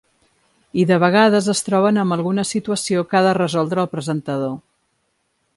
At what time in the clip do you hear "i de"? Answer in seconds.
0.83-0.97